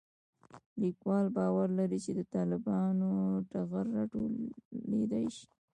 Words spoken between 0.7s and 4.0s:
لیکوال باور لري چې د طالبانو ټغر